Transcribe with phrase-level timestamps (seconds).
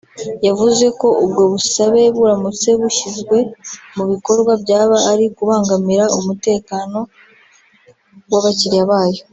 [0.47, 3.37] yavuze ko ubwo busabe buramutse bushyizwe
[3.95, 6.99] mu bikorwa byaba ari ukubangamira umutekano
[8.31, 9.21] w’abakiriya bayo